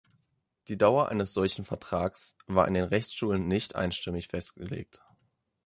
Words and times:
Die 0.67 0.79
Dauer 0.79 1.09
eines 1.09 1.31
solchen 1.31 1.63
Vertrags 1.63 2.35
war 2.47 2.67
in 2.67 2.73
den 2.73 2.85
Rechtsschulen 2.85 3.47
nicht 3.47 3.75
einstimmig 3.75 4.29
festgelegt. 4.29 4.99